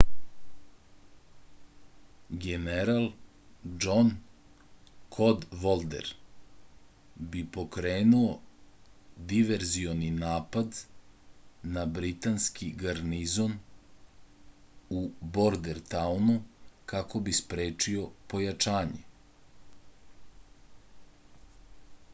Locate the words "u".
15.01-15.05